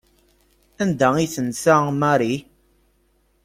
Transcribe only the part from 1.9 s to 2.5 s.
Mary?